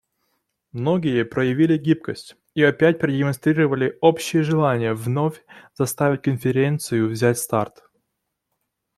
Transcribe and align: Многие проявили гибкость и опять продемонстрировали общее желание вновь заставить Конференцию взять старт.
Многие 0.71 1.23
проявили 1.23 1.77
гибкость 1.77 2.35
и 2.55 2.63
опять 2.63 2.97
продемонстрировали 2.97 3.99
общее 4.01 4.41
желание 4.41 4.95
вновь 4.95 5.45
заставить 5.75 6.23
Конференцию 6.23 7.07
взять 7.07 7.37
старт. 7.37 7.83